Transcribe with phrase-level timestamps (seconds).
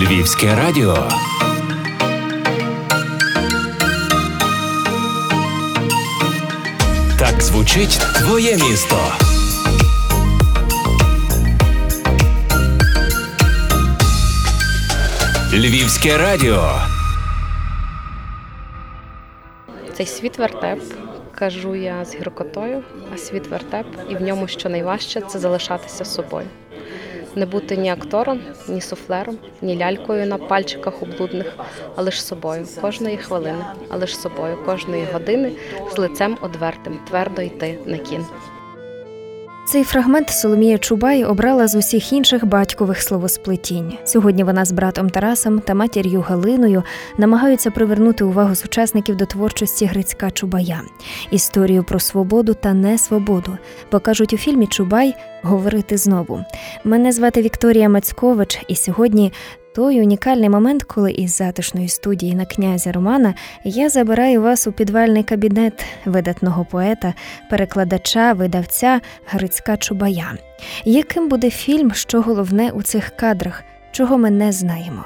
[0.00, 1.08] Львівське радіо.
[7.18, 8.96] Так звучить твоє місто.
[15.52, 16.72] Львівське радіо.
[19.92, 20.80] Цей світ вертеп,
[21.34, 22.82] кажу я з гіркотою,
[23.14, 26.46] а світ вертеп, і в ньому що найважче це залишатися собою.
[27.36, 31.56] Не бути ні актором, ні суфлером, ні лялькою на пальчиках облудних,
[31.96, 35.52] а лиш собою кожної хвилини, а лиш собою кожної години
[35.94, 38.26] з лицем одвертим, твердо йти на кін.
[39.70, 43.92] Цей фрагмент Соломія Чубай обрала з усіх інших батькових словосплетінь.
[44.04, 46.82] Сьогодні вона з братом Тарасом та матір'ю Галиною
[47.18, 50.80] намагаються привернути увагу сучасників до творчості Грицька Чубая,
[51.30, 53.58] історію про свободу та несвободу.
[53.92, 56.44] Бо кажуть у фільмі Чубай говорити знову.
[56.84, 59.32] Мене звати Вікторія Мацькович, і сьогодні
[59.74, 65.22] той унікальний момент, коли із затишної студії на князя Романа я забираю вас у підвальний
[65.22, 67.14] кабінет видатного поета,
[67.50, 70.38] перекладача, видавця Грицька Чубая.
[70.84, 75.04] Яким буде фільм, що головне у цих кадрах, чого ми не знаємо?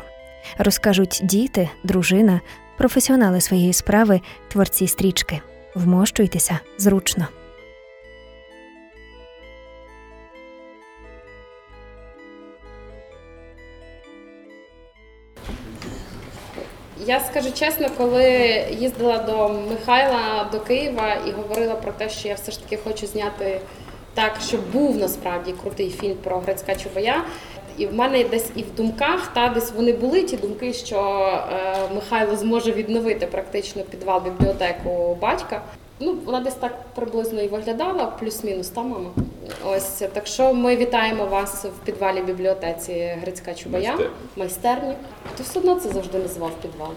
[0.58, 2.40] Розкажуть діти, дружина,
[2.78, 5.40] професіонали своєї справи, творці стрічки.
[5.74, 7.26] Вмощуйтеся зручно.
[17.06, 18.24] Я скажу чесно, коли
[18.70, 23.06] їздила до Михайла до Києва і говорила про те, що я все ж таки хочу
[23.06, 23.60] зняти
[24.14, 27.24] так, щоб був насправді крутий фільм про Грецька Чубая.
[27.78, 30.98] І в мене десь і в думках, та десь вони були ті думки, що
[31.52, 35.62] е, Михайло зможе відновити практично підвал бібліотеку батька.
[36.04, 39.10] Ну, вона десь так приблизно і виглядала, плюс-мінус та мама.
[39.66, 44.10] Ось так що ми вітаємо вас в підвалі бібліотеці Грицька Чубая, Майстер.
[44.36, 44.94] майстерні.
[45.34, 46.90] Хто все одно це завжди називав підвал?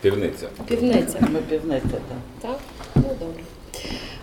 [0.00, 0.48] Півниця.
[0.68, 1.18] Півниця.
[1.20, 2.18] Ми півниця, так.
[2.40, 2.58] Так?
[2.94, 3.42] Ну добре.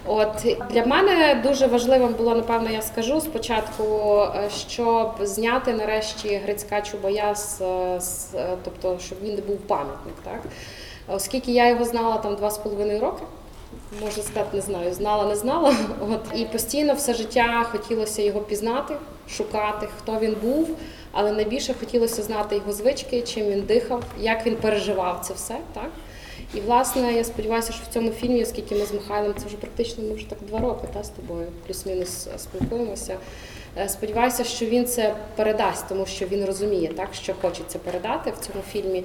[0.05, 3.83] От для мене дуже важливим було, напевно, я скажу спочатку,
[4.35, 7.57] е, щоб зняти нарешті Грицька Чубая з,
[7.99, 10.41] з е, тобто, щоб він не був пам'ятник, так?
[11.07, 13.23] Оскільки я його знала там два з половиною роки.
[14.01, 15.75] Можна сказати, не знаю, знала, не знала.
[16.11, 18.95] От і постійно все життя хотілося його пізнати,
[19.29, 20.69] шукати, хто він був,
[21.11, 25.89] але найбільше хотілося знати його звички, чим він дихав, як він переживав це все, так.
[26.53, 30.03] І власне я сподіваюся, що в цьому фільмі, оскільки ми з Михайлом, це вже практично
[30.03, 33.17] ми вже так два роки та, з тобою, плюс-мінус е, спілкуємося.
[33.77, 38.45] Е, Сподіваюся, що він це передасть, тому що він розуміє, так що хочеться передати в
[38.45, 39.03] цьому фільмі.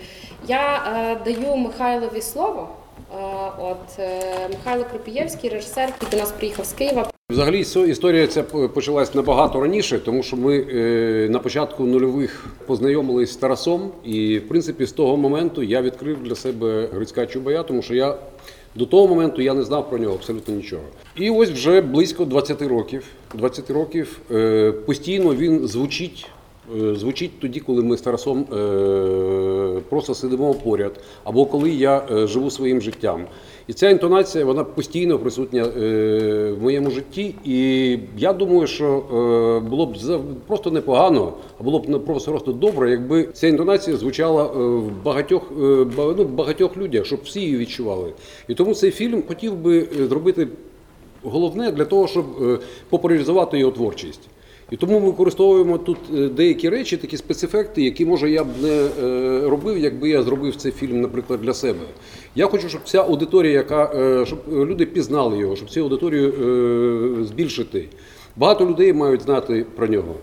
[0.49, 2.69] Я е, даю Михайлові слово.
[3.13, 7.11] Е, От е, Михайло Крупієвський, режисер, який до нас приїхав з Києва.
[7.31, 13.37] Взагалі історія ця почалась набагато раніше, тому що ми е, на початку нульових познайомились з
[13.37, 17.95] Тарасом, і в принципі з того моменту я відкрив для себе Грицька Чубая, тому що
[17.95, 18.17] я
[18.75, 20.83] до того моменту я не знав про нього абсолютно нічого.
[21.17, 23.05] І ось вже близько 20 років.
[23.35, 24.21] 20 років
[24.87, 26.27] постійно він звучить.
[26.77, 32.27] Е, Звучить тоді, коли ми з Тарасом е, просто сидимо поряд, або коли я е,
[32.27, 33.25] живу своїм життям.
[33.67, 37.35] І ця інтонація вона постійно присутня в моєму житті.
[37.45, 39.05] І я думаю, що
[39.71, 39.97] було б
[40.47, 45.43] просто непогано, а було б не просто добре, якби ця інтонація звучала в багатьох,
[45.97, 48.13] ну, багатьох людях, щоб всі її відчували.
[48.49, 50.49] І тому цей фільм хотів би зробити
[51.23, 52.25] головне для того, щоб
[52.91, 54.29] популяризувати його творчість.
[54.73, 58.89] І тому ми використовуємо тут е, деякі речі, такі спецефекти, які може я б не
[59.03, 61.81] е, робив, якби я зробив цей фільм, наприклад, для себе.
[62.35, 67.89] Я хочу, щоб ця аудиторія, яка е, щоб люди пізнали його, щоб цю аудиторію збільшити.
[68.37, 70.15] Багато людей мають знати про нього.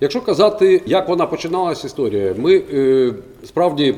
[0.00, 2.62] Якщо казати, як вона починалася історія, ми
[3.44, 3.94] справді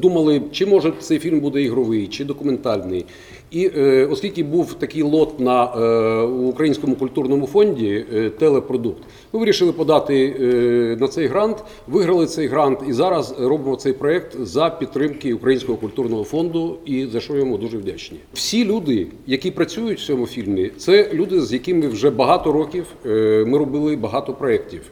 [0.00, 3.06] Думали, чи може цей фільм буде ігровий, чи документальний.
[3.50, 9.72] І е, оскільки був такий лот на е, Українському культурному фонді е, телепродукт, ми вирішили
[9.72, 15.34] подати е, на цей грант, виграли цей грант і зараз робимо цей проект за підтримки
[15.34, 18.18] Українського культурного фонду, і за що йому дуже вдячні.
[18.32, 23.44] Всі люди, які працюють в цьому фільмі, це люди, з якими вже багато років е,
[23.46, 24.82] ми робили багато проєктів.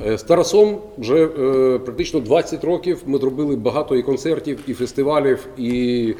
[0.00, 5.46] Е, З Тарасом вже е, практично 20 років ми зробили багато і концертів, і фестивалів,
[5.58, 6.14] і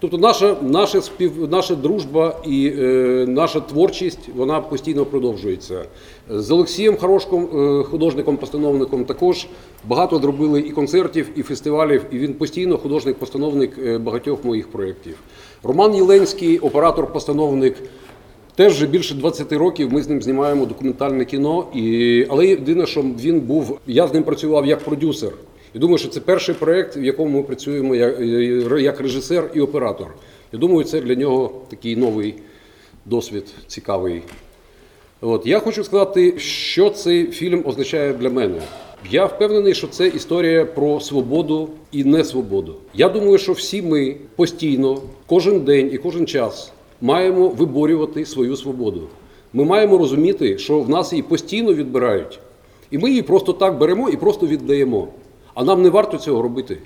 [0.00, 5.84] тобто наша, наша спів, наша дружба і е, наша творчість вона постійно продовжується.
[6.30, 9.46] З Олексієм Хорошком, е, художником-постановником, також
[9.84, 15.18] багато зробили і концертів, і фестивалів, і він постійно художник-постановник е, багатьох моїх проєктів.
[15.62, 17.74] Роман Єленський, оператор-постановник.
[18.56, 21.66] Теж вже більше 20 років ми з ним знімаємо документальне кіно.
[21.74, 22.26] І...
[22.28, 25.32] Але єдине, що він був, я з ним працював як продюсер.
[25.74, 28.20] І думаю, що це перший проєкт, в якому ми працюємо як,
[28.80, 30.14] як режисер і оператор.
[30.52, 32.34] Я думаю, це для нього такий новий
[33.04, 34.22] досвід цікавий.
[35.20, 38.58] От я хочу сказати, що цей фільм означає для мене.
[39.10, 42.74] Я впевнений, що це історія про свободу і несвободу.
[42.94, 49.02] Я думаю, що всі ми постійно, кожен день і кожен час маємо виборювати свою свободу.
[49.52, 52.38] Ми маємо розуміти, що в нас її постійно відбирають,
[52.90, 55.08] і ми її просто так беремо і просто віддаємо.
[55.54, 56.78] А нам не варто цього робити.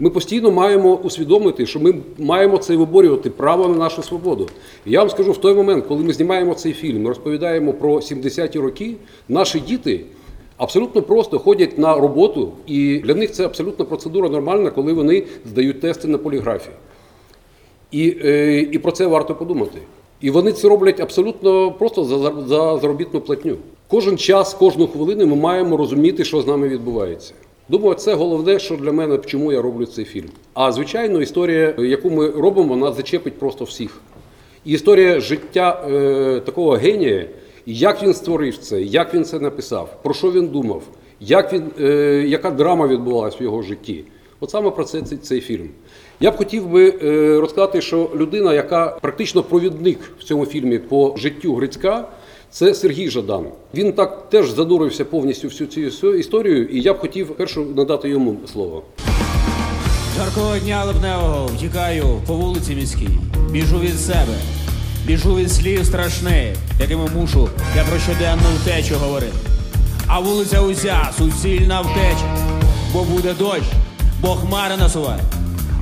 [0.00, 4.48] Ми постійно маємо усвідомити, що ми маємо це виборювати право на нашу свободу.
[4.86, 8.58] І я вам скажу, в той момент, коли ми знімаємо цей фільм, розповідаємо про 70-ті
[8.58, 8.94] роки,
[9.28, 10.00] наші діти
[10.56, 15.80] абсолютно просто ходять на роботу, і для них це абсолютно процедура нормальна, коли вони здають
[15.80, 16.70] тести на поліграфі.
[17.92, 19.78] І, е, і про це варто подумати.
[20.20, 23.56] І вони це роблять абсолютно просто за, за, за заробітну платню.
[23.88, 27.34] Кожен час, кожну хвилину ми маємо розуміти, що з нами відбувається.
[27.68, 30.28] Думаю, це головне, що для мене, чому я роблю цей фільм.
[30.54, 34.00] А звичайно, історія, яку ми робимо, вона зачепить просто всіх.
[34.64, 37.26] І історія життя е, такого генія,
[37.66, 40.82] як він створив це, як він це написав, про що він думав,
[41.20, 44.04] як він, е, яка драма відбувалася в його житті.
[44.40, 45.68] От саме про це цей, цей фільм.
[46.22, 51.14] Я б хотів би е, розказати, що людина, яка практично провідник в цьому фільмі по
[51.16, 52.08] життю Грицька,
[52.50, 53.44] це Сергій Жадан.
[53.74, 58.36] Він так теж занурився повністю всю цю історію, і я б хотів першу надати йому
[58.52, 58.82] слово.
[60.16, 63.18] Жаркого дня липневого втікаю по вулиці міській,
[63.50, 64.34] біжу від себе,
[65.06, 69.36] біжу від слів страшних, якими мушу я про щоденну втечу говорити.
[70.06, 72.36] А вулиця уся суцільна втеча,
[72.92, 73.64] бо буде дощ,
[74.20, 75.20] бо хмари насуває.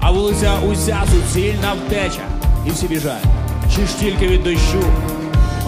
[0.01, 2.23] А вулиця уся суцільна втеча,
[2.67, 3.25] і всі біжать,
[3.75, 4.85] чи ж тільки від дощу.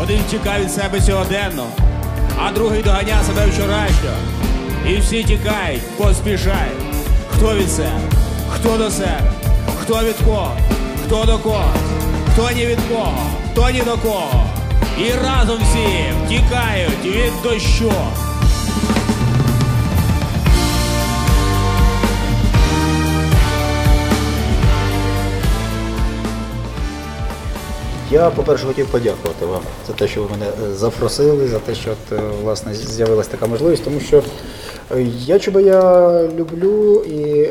[0.02, 1.66] Один тікає від себе сьогоденно,
[2.38, 4.16] а другий доганяє себе вчорашнього.
[4.88, 6.82] І всі тікають, поспішають.
[7.30, 8.00] Хто від себе,
[8.50, 9.32] хто до себе,
[9.80, 10.52] хто від кого,
[11.06, 11.72] хто до кого,
[12.32, 13.12] хто ні від кого,
[13.52, 14.44] хто ні до кого.
[14.98, 15.88] І разом всі
[16.28, 17.92] тікають від дощу.
[28.12, 31.90] Я, по-перше, хотів подякувати вам за те, що ви мене е, запросили, за те, що
[31.90, 34.22] е, власне з'явилася така можливість, тому що
[34.96, 37.50] е, я Чубая люблю, і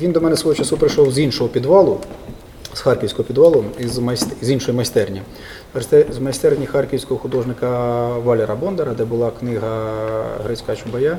[0.00, 1.98] він до мене свого часу прийшов з іншого підвалу,
[2.74, 4.28] з харківського підвалу, із, майст...
[4.42, 5.22] з іншої майстерні.
[6.10, 9.92] З майстерні харківського художника Валера Бондара, де була книга
[10.44, 11.18] Грицька Чубая,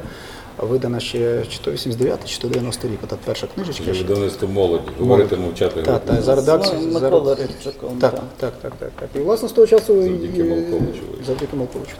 [0.59, 2.99] видана ще чи то 89 чи то 90 рік.
[3.03, 3.93] От перша книжечка.
[3.93, 4.03] ще.
[4.03, 4.83] Видавництво молоді.
[4.99, 5.81] Говорити, мовчати.
[5.81, 6.91] Так, так, за редакцію.
[6.91, 7.97] за- Рибчаком.
[8.01, 9.09] Так, так, так, так, так.
[9.15, 11.01] І власне з того часу Завдяки Малковичу.
[11.27, 11.91] Завдяки Малковичу.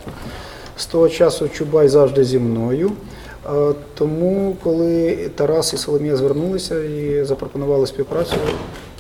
[0.78, 2.92] З того часу Чубай завжди зі мною.
[3.96, 8.36] Тому, коли Тарас і Соломія звернулися і запропонували співпрацю,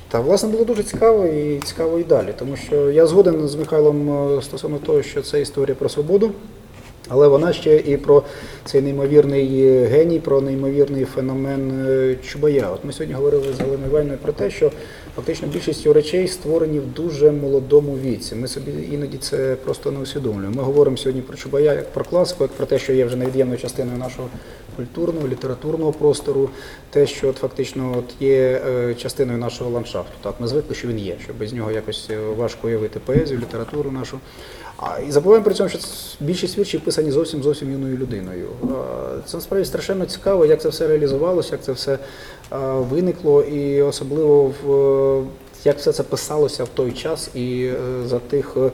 [0.10, 2.34] та власне було дуже цікаво і цікаво і далі.
[2.40, 6.32] Тому що я згоден з Михайлом е, стосовно того, що це історія про свободу.
[7.08, 8.24] Але вона ще і про
[8.66, 12.70] цей неймовірний геній, про неймовірний феномен е, Чубая.
[12.74, 14.72] От ми сьогодні говорили з Галиною Іванівною про те, що
[15.16, 18.36] фактично більшість речей створені в дуже молодому віці.
[18.36, 20.56] Ми собі іноді це просто не усвідомлюємо.
[20.56, 23.60] Ми говоримо сьогодні про Чубая як про класику, як про те, що є вже невід'ємною
[23.60, 24.30] частиною нашого
[24.76, 26.50] культурного, літературного простору,
[26.90, 30.14] те, що от фактично от є е, частиною нашого ландшафту.
[30.22, 33.92] Так, ми звикли, що він є, що без нього якось е, важко уявити поезію, літературу
[33.92, 34.20] нашу.
[34.78, 35.80] А і забуваємо при цьому, що
[36.20, 38.48] більшість віршів писані зовсім зовсім юною людиною.
[39.26, 42.00] Це насправді страшенно цікаво, як це все реалізувалося, як це все
[42.90, 44.68] виникло, і особливо в
[45.68, 48.72] як все це писалося в той час і е, за тих е,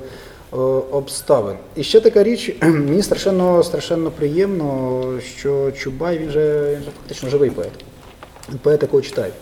[0.91, 1.55] обставин.
[1.75, 5.03] І ще така річ, мені страшенно страшенно приємно,
[5.37, 7.71] що Чубай він же, він же фактично живий поет.
[8.61, 9.33] Поет, якого читають.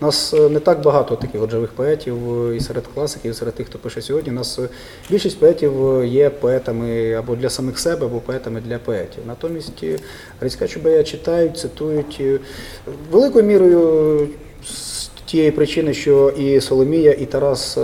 [0.00, 3.34] У нас е, не так багато таких от живих поетів е, і серед класиків, і
[3.34, 4.32] серед тих, хто пише сьогодні.
[4.32, 4.68] У нас е,
[5.10, 9.22] більшість поетів є поетами або для самих себе, або поетами для поетів.
[9.26, 9.84] Натомість
[10.40, 12.22] Грицька Чубая читають, цитують
[13.10, 14.28] великою мірою
[14.64, 17.78] з тієї причини, що і Соломія, і Тарас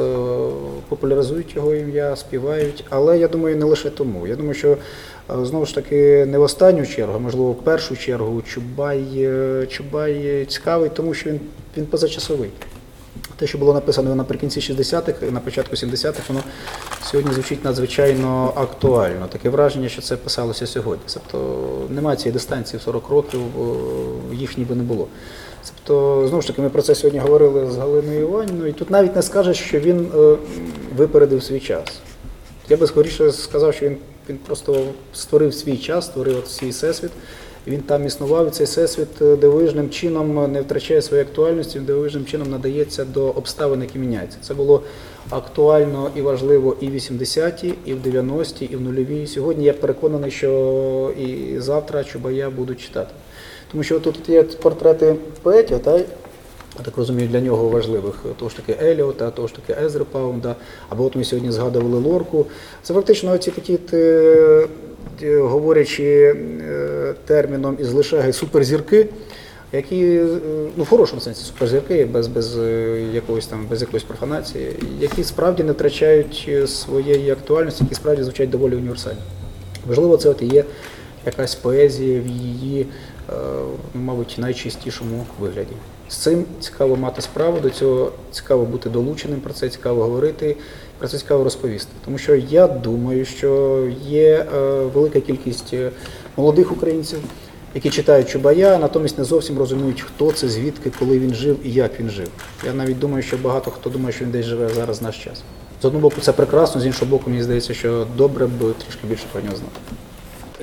[0.88, 2.84] популяризують його ім'я, співають.
[2.88, 4.26] Але я думаю, не лише тому.
[4.26, 4.76] Я думаю, що
[5.42, 10.46] знову ж таки не в останню чергу, а можливо, в першу чергу Чубай, е, Чубай
[10.48, 11.40] цікавий, тому що він,
[11.76, 12.50] він позачасовий.
[13.36, 16.40] Те, що було написано наприкінці 60-х, на початку 70-х, воно
[17.02, 19.26] сьогодні звучить надзвичайно актуально.
[19.26, 21.04] Таке враження, що це писалося сьогодні.
[21.14, 23.76] Тобто немає цієї дистанції в 40 років, о,
[24.34, 25.06] їх ніби не було.
[25.64, 29.16] Тобто, знову ж таки, ми про це сьогодні говорили з Галиною Іванівною, і тут навіть
[29.16, 30.36] не скажеш, що він е,
[30.96, 31.84] випередив свій час.
[32.68, 33.96] Я би скоріше сказав, що він,
[34.30, 34.84] він просто
[35.14, 37.10] створив свій час, створив свій всесвіт.
[37.66, 42.24] Він там існував, і цей всесвіт е, дивовижним чином не втрачає своєї актуальності, він дивовижним
[42.24, 44.38] чином надається до обставин, які міняються.
[44.42, 44.82] Це було
[45.30, 49.26] актуально і важливо і в 80-ті, і в 90-ті, і в нульові.
[49.26, 53.10] Сьогодні я переконаний, що і завтра Чубая будуть читати.
[53.72, 56.00] Тому що тут є портрети поетів, та,
[56.80, 60.56] я так розумію, для нього важливих того ж таки Еліота, того ж таки Езри Паунда,
[60.88, 62.46] або от ми сьогодні згадували Лорку.
[62.82, 64.66] Це фактично ці такі, е,
[65.22, 69.06] е, говорячи е, терміном із лишеги суперзірки,
[69.72, 70.26] які е,
[70.76, 75.62] ну в хорошому сенсі суперзірки, без, без е, якогось там без якоїсь профанації, які справді
[75.62, 79.20] не втрачають е, своєї актуальності, які справді звучать доволі універсально.
[79.86, 80.64] Можливо, це от і є
[81.26, 82.86] якась поезія в її,
[83.30, 83.32] е,
[83.94, 85.72] мабуть, найчистішому вигляді.
[86.10, 90.56] З цим цікаво мати справу, до цього цікаво бути долученим, про це цікаво говорити,
[90.98, 91.90] про це цікаво розповісти.
[92.04, 94.60] Тому що я думаю, що є е,
[94.94, 95.90] велика кількість е,
[96.36, 97.18] молодих українців,
[97.74, 102.00] які читають Чубая, натомість не зовсім розуміють, хто це, звідки, коли він жив і як
[102.00, 102.28] він жив.
[102.66, 105.42] Я навіть думаю, що багато хто думає, що він десь живе зараз в наш час.
[105.82, 109.24] З одного боку, це прекрасно, з іншого боку, мені здається, що добре б трішки більше
[109.32, 109.99] про нього знати.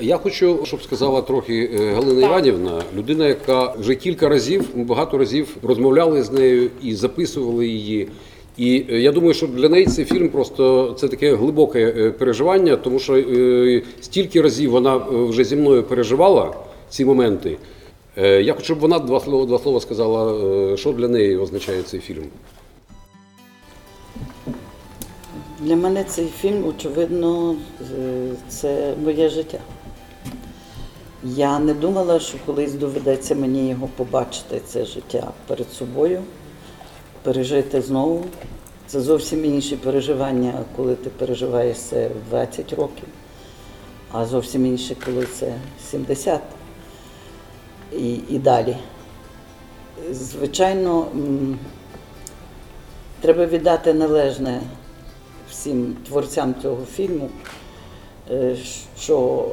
[0.00, 5.18] Я хочу, щоб сказала трохи е, Галина Іванівна, людина, яка вже кілька разів, ми багато
[5.18, 8.08] разів розмовляли з нею і записували її.
[8.56, 12.76] І е, я думаю, що для неї цей фільм просто це таке глибоке е, переживання,
[12.76, 13.24] тому що
[14.00, 16.54] стільки разів вона вже зі мною переживала
[16.88, 17.56] ці моменти.
[18.16, 22.24] Я хочу, щоб вона два слова, два слова сказала, що для неї означає цей фільм.
[25.60, 27.56] Для мене цей фільм, очевидно,
[28.48, 29.58] це моє життя.
[31.36, 36.22] Я не думала, що колись доведеться мені його побачити, це життя перед собою,
[37.22, 38.24] пережити знову.
[38.86, 43.04] Це зовсім інші переживання, коли ти переживаєш це в 20 років,
[44.12, 45.54] а зовсім інше, коли це
[45.90, 46.40] 70
[47.92, 48.76] і, і далі.
[50.10, 51.06] Звичайно,
[53.20, 54.60] треба віддати належне
[55.50, 57.30] всім творцям цього фільму,
[58.30, 58.56] е,
[59.00, 59.48] що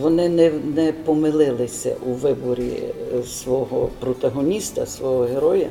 [0.00, 2.82] вони не, не помилилися у виборі
[3.14, 5.68] е, свого протагоніста, свого героя,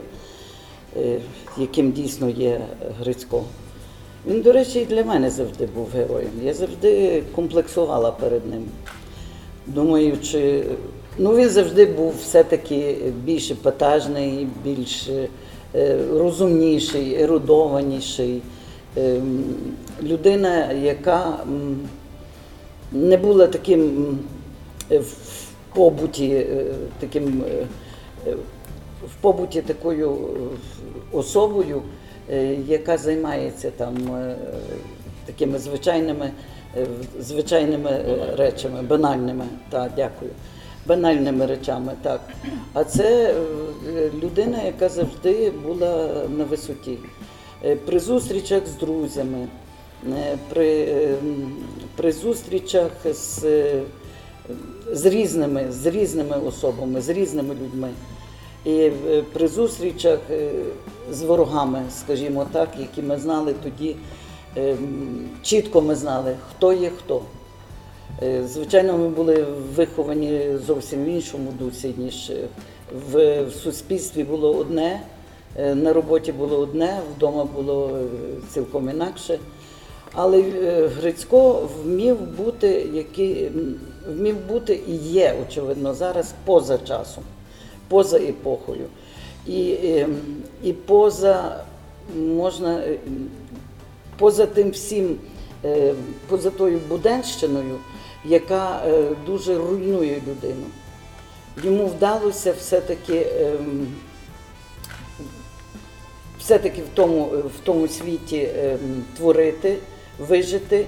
[0.97, 1.19] е,
[1.57, 2.61] яким дійсно є
[2.99, 3.43] Грицько.
[4.27, 6.31] Він, до речі, і для мене завжди був героєм.
[6.43, 8.65] Я завжди комплексувала перед ним,
[9.67, 10.63] думаючи,
[11.17, 15.09] ну він завжди був все-таки більш епатажний, більш
[15.75, 18.41] е, розумніший, ерудованіший.
[18.97, 19.43] Ем,
[20.03, 21.37] Людина, яка
[22.91, 24.07] не була таким
[24.91, 25.15] е, в
[25.73, 26.65] побуті, е,
[26.99, 27.65] таким е,
[29.03, 30.17] в побуті такою
[31.11, 31.81] особою,
[32.67, 33.95] яка займається там
[35.25, 36.31] такими звичайними,
[37.19, 38.01] звичайними
[38.37, 39.45] речами, банальними.
[39.69, 40.31] Так, дякую.
[40.87, 42.21] Банальними речами, так.
[42.73, 43.35] А це
[44.23, 46.97] людина, яка завжди була на висоті.
[47.85, 49.47] При зустрічах з друзями,
[50.49, 51.15] при, е,
[51.95, 53.81] при зустрічах з, е,
[54.91, 57.89] з різними, з різними особами, з різними людьми.
[58.65, 60.51] І е, при зустрічах е,
[61.11, 63.95] з ворогами, скажімо так, які ми знали тоді,
[64.57, 64.77] е,
[65.41, 67.21] чітко ми знали, хто є хто.
[68.23, 72.47] Е, Звичайно, ми були виховані зовсім в іншому дусі, ніж е,
[73.11, 75.01] в, в суспільстві було одне,
[75.57, 78.03] е, на роботі було одне, вдома було е,
[78.53, 79.39] цілком інакше.
[80.13, 83.51] Але е, Грицько вмів бути, який,
[84.07, 87.23] вмів бути і є, очевидно, зараз поза часом,
[87.87, 88.85] поза епохою.
[89.47, 90.09] І, е,
[90.63, 91.63] і поза
[92.15, 92.97] можна е,
[94.17, 95.17] поза тим всім,
[96.27, 97.77] поза тою буденщиною,
[98.25, 98.81] яка
[99.25, 100.65] дуже руйнує людину.
[101.63, 103.27] Йому вдалося все-таки
[106.39, 108.49] все-таки в тому, в тому світі
[109.17, 109.77] творити,
[110.19, 110.85] вижити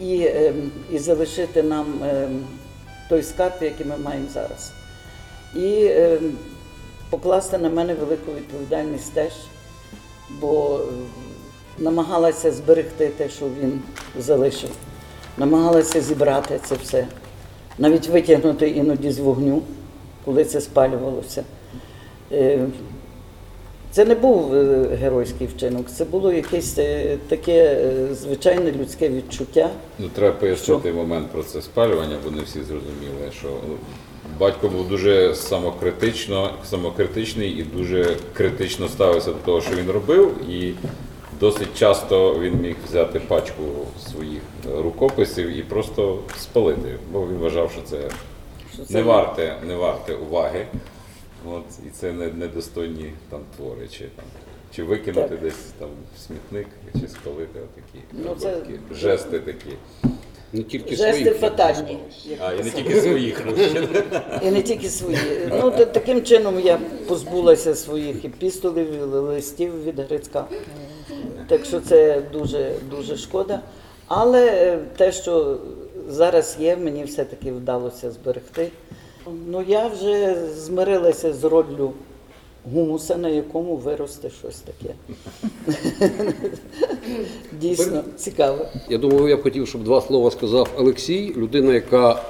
[0.00, 2.44] і, ем, і залишити нам ем,
[3.08, 4.72] той скарб, який ми маємо зараз.
[5.54, 6.32] І ем,
[7.10, 9.32] покласти на мене велику відповідальність теж,
[10.40, 10.80] бо
[11.78, 13.82] намагалася зберегти те, що він
[14.18, 14.70] залишив,
[15.38, 17.06] намагалася зібрати це все,
[17.78, 19.62] навіть витягнути іноді з вогню,
[20.24, 21.44] коли це спалювалося.
[23.94, 29.70] Це не був е, геройський вчинок, це було якесь е, таке е, звичайне людське відчуття.
[29.98, 33.48] Ну, треба пояснити момент про це спалювання, бо не всі зрозуміли, що
[34.38, 40.74] батько був дуже самокритично, самокритичний і дуже критично ставився до того, що він робив, і
[41.40, 43.62] досить часто він міг взяти пачку
[44.10, 44.42] своїх
[44.76, 47.96] рукописів і просто спалити, бо він вважав, що це
[48.74, 50.66] що це не варте, не варте уваги.
[51.46, 54.24] От, і це не, недостойні там твори, чи там.
[54.74, 55.40] Чи викинути Так.
[55.40, 56.66] десь там в смітник,
[57.00, 58.56] чи спалити отакі Ну, це-
[58.94, 59.70] жести такі.
[60.52, 61.36] Не тільки жести своїх.
[61.40, 61.98] фатальні.
[62.24, 63.42] як А, і не тільки своїх.
[63.46, 63.52] ну.
[64.42, 65.18] І не тільки свої.
[65.50, 70.46] Ну, та- таким чином я позбулася своїх епістолів, листів від Грицька.
[71.48, 73.60] Так що це дуже, дуже шкода.
[74.06, 75.58] Але е, те, що
[76.08, 78.68] зараз є, мені все-таки вдалося зберегти.
[79.46, 81.92] Ну, я вже змирилася з роллю
[82.74, 84.94] гумуса, на якому виросте щось таке.
[87.60, 88.66] Дійсно цікаво.
[88.88, 92.22] Я думаю, я б хотів, щоб два слова сказав Олексій, людина, яка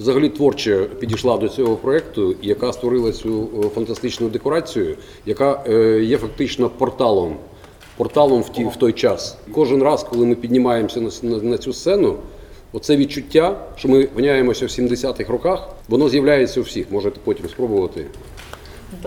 [0.00, 6.18] взагалі творче підійшла до цього проекту, яка створила цю е, фантастичну декорацію, яка е, є
[6.18, 7.36] фактично порталом.
[7.96, 9.36] Порталом в, ті, в той час.
[9.54, 12.16] Кожен раз, коли ми піднімаємося на, с- на, на цю сцену,
[12.72, 16.90] оце відчуття, що ми виняємося в 70-х роках, воно з'являється у всіх.
[16.90, 18.06] Можете потім спробувати.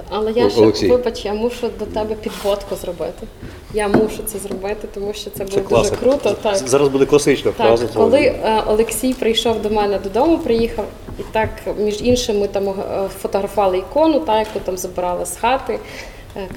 [0.10, 0.88] Але я ще Олексій.
[0.88, 3.27] вибач, я мушу до тебе підводку зробити.
[3.74, 6.32] Я мушу це зробити, тому що це буде дуже круто.
[6.41, 6.55] Так.
[6.58, 7.88] Зараз буде класична Так, фраза.
[7.96, 10.86] коли е, Олексій прийшов до мене додому, приїхав,
[11.20, 12.74] і так, між іншим, ми там е,
[13.22, 15.79] фотографували ікону, та, яку там забирали з хати,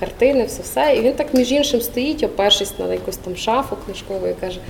[0.01, 0.97] картини, все все.
[0.97, 4.61] І він так, між іншим, стоїть, опершись на якусь там шафу книжкову, і каже: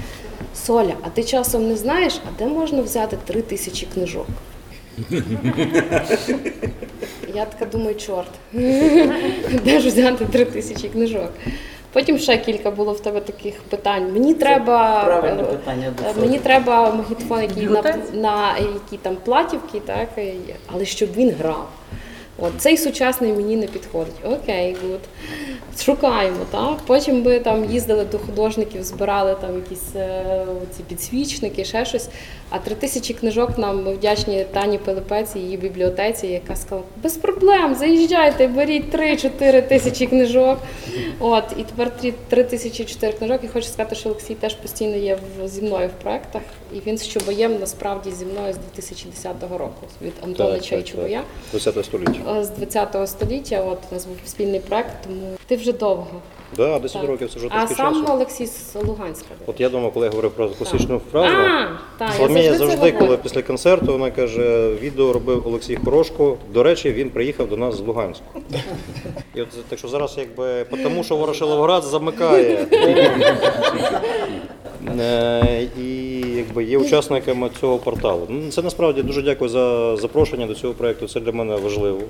[0.55, 4.27] Соля, а ти часом не знаєш, а де можна взяти три тисячі книжок?
[7.35, 8.31] Я така думаю, чорт,
[9.65, 11.31] де ж взяти три тисячі книжок?
[11.93, 14.13] Потім ще кілька було в тебе таких питань.
[14.13, 16.27] Мені треба правильне е, питання до е.
[16.27, 17.83] Мені треба магнітофон, який на,
[18.13, 20.33] на які там платівки, так е,
[20.67, 21.69] але щоб він грав.
[22.39, 24.15] От цей сучасний мені не підходить.
[24.25, 25.01] Окей, good.
[25.81, 26.77] Шукаємо, так.
[26.87, 30.25] Потім ми там їздили до художників, збирали там якісь е,
[30.77, 32.09] ці підсвічники, ще щось.
[32.51, 37.75] А три тисячі книжок нам ми вдячні Тані Пилипець її бібліотеці, яка сказала, без проблем,
[37.75, 40.59] заїжджайте, беріть 3-4 тисячі книжок.
[41.21, 41.93] От, і тепер
[42.29, 43.41] три- тисячі чотири книжок.
[43.45, 46.43] І хочу сказати, що Олексій теж постійно є в, зі мною в проєктах.
[46.75, 51.23] І він з Чубаєм насправді зі мною з 2010 року, від Антонича і Чубая.
[51.51, 52.21] 20 століття.
[52.29, 56.07] Е, З 20-го століття, от у нас був спільний проект, тому ти вже довго.
[56.57, 57.11] Да, 10 Так.
[57.11, 58.13] років це вже А сам часу.
[58.13, 59.27] Олексій з Луганська.
[59.47, 61.37] От я думав, коли я говорив про класичну фразу.
[62.17, 66.37] Соломія завжди завжди, коли після концерту, вона каже, відео робив Олексій Хорошко.
[66.53, 68.25] До речі, він приїхав до нас з Луганську.
[69.35, 72.67] І от так що зараз, якби, тому що Ворошиловград замикає.
[75.01, 76.06] Е, І
[76.37, 78.27] якби є учасниками цього порталу.
[78.29, 81.09] Ну, Це насправді дуже дякую за запрошення до цього проєкту.
[81.09, 82.01] Це для мене важливо.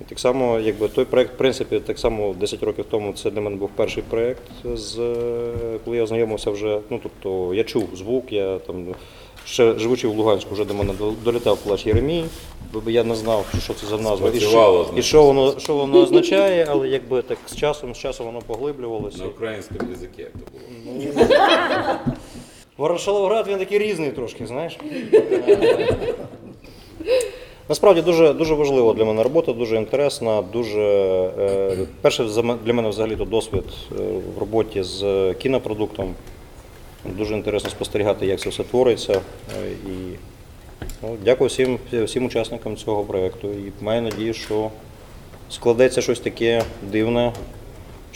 [0.00, 3.40] І Так само, якби той проєкт, в принципі, так само 10 років тому це для
[3.40, 4.42] мене був перший проєкт,
[4.74, 5.14] з,
[5.84, 6.78] коли я ознайомився вже.
[6.90, 8.86] Ну тобто я чув звук, я там
[9.46, 10.92] ще живучи в Луганську, вже до мене
[11.24, 12.24] долітав плач Єремії,
[12.72, 15.98] бо я не знав, що це за назва і що, і що воно що воно
[15.98, 19.18] означає, але якби так з часом, з часом воно поглиблювалося.
[19.18, 21.14] На українському язикі як то було.
[22.76, 24.78] Ворошиловград він такий різний трошки, знаєш.
[27.68, 30.82] Насправді дуже, дуже важлива для мене робота, дуже інтересна, дуже
[31.38, 32.24] е, перше
[32.64, 33.94] для мене взагалі то досвід е,
[34.36, 36.14] в роботі з кінопродуктом.
[37.04, 39.12] Дуже інтересно спостерігати, як це все твориться.
[39.12, 39.20] Е,
[39.70, 40.16] І
[41.02, 43.48] ну, дякую всім, всім учасникам цього проєкту.
[43.48, 44.70] І маю надію, що
[45.50, 47.32] складеться щось таке дивне,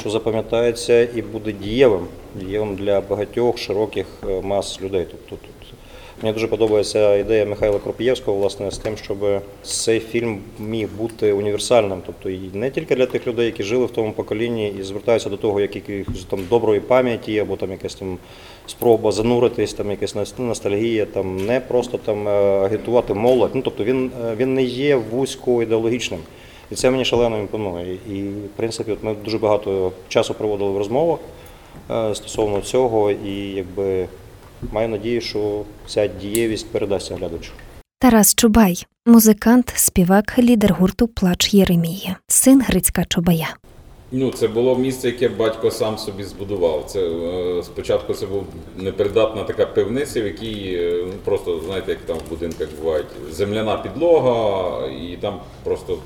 [0.01, 5.07] що запам'ятається і буде дієвим, дієвим для багатьох широких е, мас людей.
[5.11, 5.75] Тобто тут
[6.23, 12.03] мені дуже подобається ідея Михайла Кропієвського, власне, з тим, щоб цей фільм міг бути універсальним,
[12.07, 15.37] тобто і не тільки для тих людей, які жили в тому поколінні і звертаються до
[15.37, 18.19] того, як якихось там доброї пам'яті, або там якась там
[18.67, 22.31] спроба зануритись, там якась ностальгія, там не просто там е,
[22.65, 23.51] агітувати молодь.
[23.55, 26.21] Ну тобто він, е, він не є вузько ідеологічним.
[26.71, 27.95] І це мені шалено імпонує.
[27.95, 31.19] І, в принципі, от ми дуже багато часу проводили в розмовах
[31.91, 34.09] е, стосовно цього, і якби
[34.73, 37.53] маю надію, що ця дієвість передасться глядачу.
[38.01, 43.57] Тарас Чубай, музикант, співак, лідер гурту Плач Єремії, син Грицька Чубая.
[44.13, 46.85] Ну, це було місце, яке батько сам собі збудував.
[46.87, 48.45] Це е, спочатку це був
[48.77, 53.77] непридатна така пивниця, в якій е, ну, просто знаєте, як там в будинках бувають земляна
[53.77, 55.99] підлога, і там просто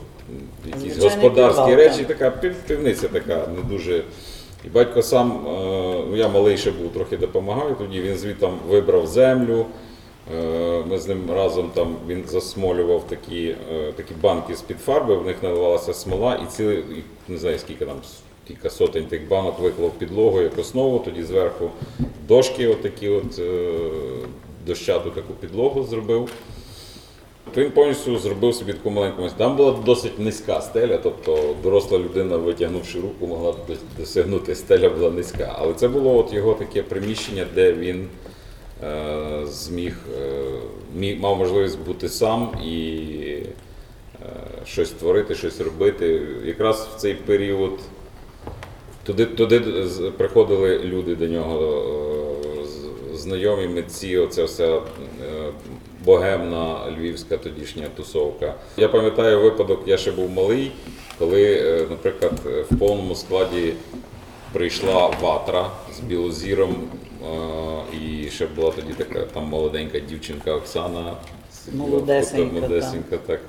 [0.67, 2.19] якісь Звичайний господарські підвал, речі, так.
[2.19, 4.05] така пивниця така, не дуже.
[4.65, 9.07] І батько сам, е, ну я малий ще був, трохи допомагав, тоді він звідти вибрав
[9.07, 9.67] землю.
[10.37, 15.27] Е, Ми з ним разом там він засмолював такі, е, такі банки з-під фарби, в
[15.27, 17.97] них наливалася смола, і цілий, і не знаю скільки там,
[18.49, 21.71] кілька сотень тих банок виклав підлогу як основу, тоді зверху
[22.29, 23.41] дошки, отакі от
[24.67, 26.29] дощату таку підлогу зробив.
[27.57, 29.49] Він повністю зробив собі таку маленьку майстерню.
[29.49, 33.55] Там була досить низька стеля, тобто доросла людина, витягнувши руку, могла
[33.99, 35.57] досягнути, стеля була низька.
[35.59, 38.09] Але це було от його таке приміщення, де він
[38.85, 39.97] е, зміг,
[41.03, 42.97] е, мав можливість бути сам і
[43.33, 43.47] е,
[44.67, 46.23] щось творити, щось робити.
[46.45, 47.79] Якраз в цей період
[49.05, 49.61] туди, туди
[50.17, 51.85] приходили люди до нього,
[53.13, 54.81] е, знайомі митці, оця вся е,
[56.05, 58.55] богемна львівська тодішня тусовка.
[58.77, 60.73] Я пам'ятаю випадок, я ще був малий,
[61.19, 63.75] коли, е, наприклад, е, в повному складі
[64.53, 66.77] прийшла ватра з білозіром,
[68.03, 71.17] і ще була тоді така там молоденька дівчинка Оксана.
[71.73, 73.41] Молодесенька, молодесенька, так.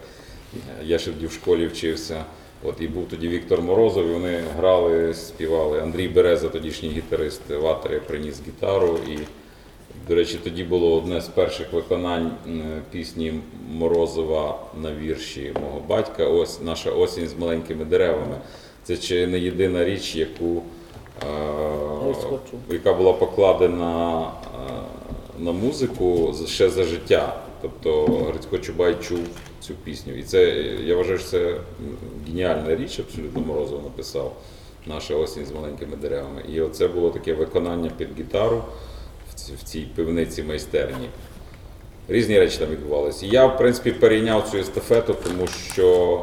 [0.84, 2.26] Я ще тоді в школі вчився.
[2.64, 5.82] От і був тоді Віктор Морозов, і вони грали, співали.
[5.82, 9.00] Андрій Береза, тодішній гітарист Ватри, приніс гітару.
[9.08, 9.18] І,
[10.08, 12.32] до речі, тоді було одне з перших виконань
[12.92, 13.34] пісні
[13.72, 16.26] Морозова на вірші мого батька.
[16.28, 18.38] Ось наша осінь з маленькими деревами.
[18.84, 20.64] Це чи не єдина річ, яку
[21.24, 22.16] е,
[22.70, 24.30] яка була покладена е,
[25.40, 27.36] на музику ще за життя.
[27.62, 29.20] Тобто Грицько Чубай чув
[29.60, 30.18] цю пісню.
[30.18, 30.46] І це
[30.86, 31.56] я вважаю, що це
[32.28, 34.36] геніальна річ, абсолютно Морозов написав
[34.86, 36.44] наша осінь з маленькими деревами.
[36.54, 38.64] І оце було таке виконання під гітару
[39.60, 41.10] в цій пивниці майстерні.
[42.08, 43.26] Різні речі там відбувалися.
[43.26, 46.20] Я, в принципі, перейняв цю естафету, тому що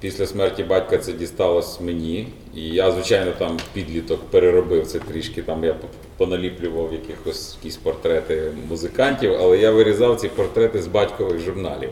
[0.00, 2.28] після смерті батька це дісталось мені.
[2.54, 5.42] І я, звичайно, там підліток переробив це трішки.
[5.42, 5.76] Там я
[6.16, 11.90] поналіплював якихось якісь портрети музикантів, але я вирізав ці портрети з батькових журналів.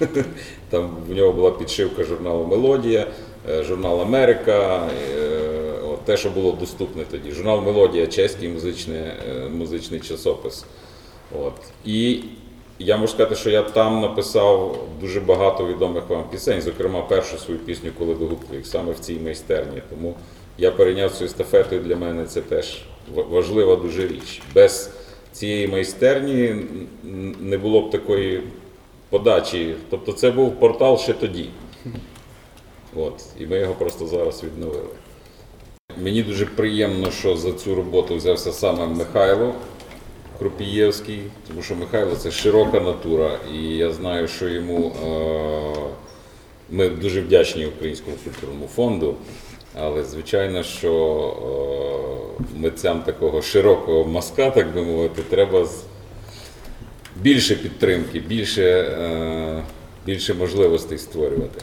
[0.70, 3.06] Там в нього була підшивка журналу Мелодія,
[3.50, 5.27] е, журнал Америка, е,
[6.08, 7.30] те, що було доступне тоді.
[7.30, 10.64] Журнал Мелодія, чеський музичний, е, музичний часопис.
[11.40, 11.52] От.
[11.84, 12.20] І
[12.78, 17.60] я можу сказати, що я там написав дуже багато відомих вам пісень, зокрема першу свою
[17.60, 19.82] пісню Коли до гуклик, саме в цій майстерні.
[19.90, 20.14] Тому
[20.58, 22.82] я перейняв цю естафету, і для мене це теж
[23.14, 24.42] важлива дуже річ.
[24.54, 24.90] Без
[25.32, 26.56] цієї майстерні
[27.40, 28.42] не було б такої
[29.10, 29.74] подачі.
[29.90, 31.48] Тобто це був портал ще тоді.
[32.96, 33.24] От.
[33.40, 34.88] І ми його просто зараз відновили.
[36.02, 39.54] Мені дуже приємно, що за цю роботу взявся саме Михайло
[40.38, 45.90] Крупієвський, тому що Михайло це широка натура, і я знаю, що йому е,
[46.70, 49.14] ми дуже вдячні Українському культурному фонду,
[49.74, 55.68] але звичайно, що е, митцям такого широкого мазка, так би мовити, треба
[57.16, 59.62] більше підтримки, більше, е,
[60.06, 61.60] більше можливостей створювати.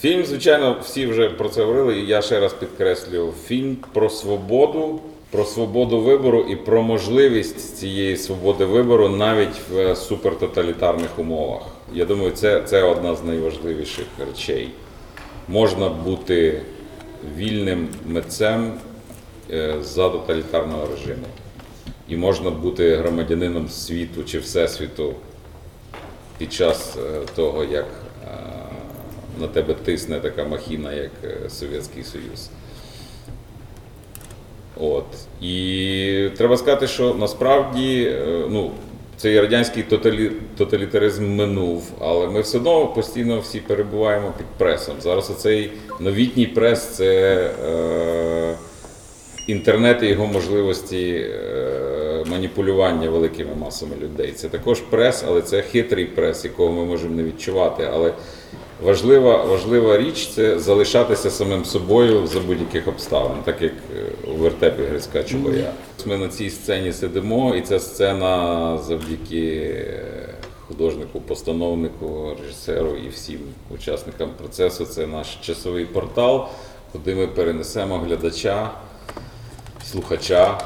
[0.00, 5.00] Фільм, звичайно, всі вже про це говорили, і я ще раз підкреслюю, фільм про свободу,
[5.30, 11.62] про свободу вибору і про можливість цієї свободи вибору навіть в супертоталітарних умовах.
[11.92, 14.68] Я думаю, це, це одна з найважливіших речей.
[15.48, 16.62] Можна бути
[17.36, 18.72] вільним митцем
[19.50, 21.26] е, за тоталітарного режиму.
[22.08, 25.14] І можна бути громадянином світу чи всесвіту
[26.38, 27.86] під час е, того, як
[29.40, 32.50] на тебе тисне така махіна, як е, Совєтський Союз.
[34.76, 35.04] От.
[35.40, 38.70] І треба сказати, що насправді е, ну,
[39.16, 40.30] цей радянський тоталі...
[40.56, 44.94] тоталітаризм минув, але ми все одно постійно всі перебуваємо під пресом.
[45.00, 48.54] Зараз оцей новітній прес це е...
[49.48, 52.24] інтернет і його можливості е...
[52.26, 54.32] маніпулювання великими масами людей.
[54.32, 57.88] Це також прес, але це хитрий прес, якого ми можемо не відчувати.
[57.92, 58.12] Але
[58.84, 64.82] важлива, важлива річ це залишатися самим собою за будь-яких обставин, так як е, у вертепі
[64.82, 65.72] Грицька Чубая.
[66.06, 70.34] Ми на цій сцені сидимо, і ця сцена завдяки е,
[70.68, 73.40] художнику, постановнику, режисеру і всім
[73.74, 74.84] учасникам процесу.
[74.84, 76.48] Це наш часовий портал,
[76.92, 78.70] куди ми перенесемо глядача,
[79.84, 80.58] слухача.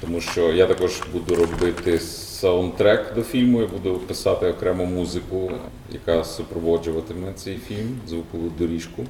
[0.00, 1.98] Тому що я також буду робити
[2.40, 5.50] саундтрек до фільму, я буду писати окрему музику,
[5.92, 9.04] яка супроводжуватиме цей фільм, звукову доріжку.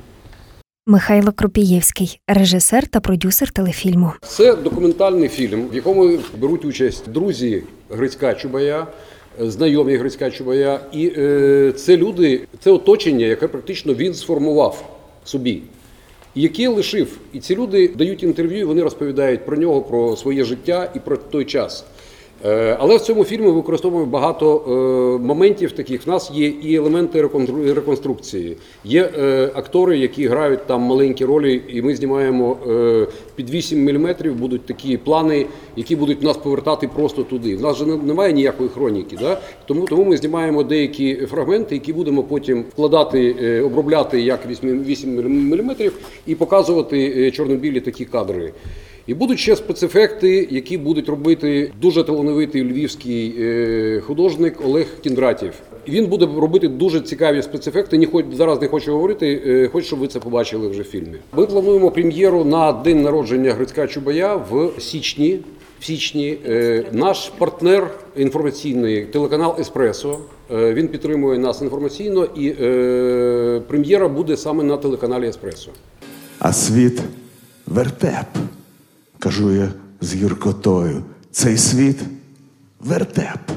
[0.87, 4.12] Михайло Кропієвський, режисер та продюсер телефільму.
[4.23, 8.87] Це документальний фільм, в якому беруть участь друзі Грицька Чубая,
[9.40, 10.81] знайомі Грицька Чубая.
[10.93, 15.62] І е, це люди, це оточення, яке практично він сформував собі,
[16.35, 17.19] яке лишив.
[17.33, 21.16] І ці люди дають інтерв'ю, і вони розповідають про нього, про своє життя і про
[21.16, 21.85] той час.
[22.44, 26.07] Е, Але в цьому фільмі використовуємо багато е, моментів таких.
[26.07, 31.62] В нас є і елементи реконстру- реконструкції, є е, актори, які грають там маленькі ролі,
[31.68, 32.57] і ми знімаємо
[33.37, 37.57] під 8 мм, будуть такі плани, які будуть нас повертати просто туди.
[37.57, 39.40] В нас же немає ніякої хроніки, да?
[39.66, 45.76] тому, тому ми знімаємо деякі фрагменти, які будемо потім вкладати, обробляти як 8 мм
[46.26, 48.53] і показувати чорно-білі такі кадри.
[49.11, 55.53] І будуть ще спецефекти, які будуть робити дуже талановитий львівський е, художник Олег Кіндратів.
[55.88, 57.99] Він буде робити дуже цікаві спецефекти.
[57.99, 61.16] Не хоч зараз не хочу говорити, е, хочу, щоб ви це побачили вже в фільмі.
[61.33, 65.40] Ми плануємо прем'єру на день народження Грицька Чубая в січні.
[65.81, 70.18] В січні Е, наш партнер інформаційний телеканал Еспресо.
[70.51, 72.51] Він підтримує нас інформаційно, і
[73.68, 75.70] прем'єра буде саме на телеканалі Еспресо.
[76.38, 77.01] А світ
[77.66, 78.27] вертеп,
[79.20, 81.04] кажу я з гіркотою.
[81.30, 81.98] Цей світ
[82.80, 83.50] вертеп.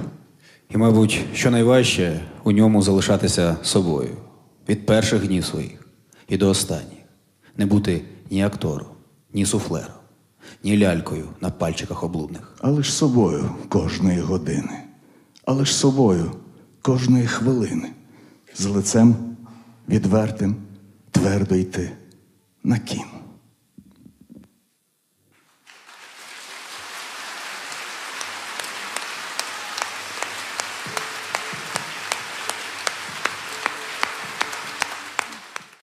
[0.70, 4.18] І, мабуть, що найважче у ньому залишатися собою
[4.70, 5.88] від перших днів своїх
[6.28, 7.00] і до останніх.
[7.58, 8.88] Не бути ні актором,
[9.34, 9.96] ні суфлером,
[10.64, 12.56] ні лялькою на пальчиках облудних.
[12.62, 14.84] Але ж собою кожної години,
[15.46, 16.32] але ж собою
[16.82, 17.90] кожної хвилини,
[18.56, 19.16] з лицем
[19.90, 20.56] відвертим
[21.12, 21.92] твердо йти
[22.64, 23.23] на кін.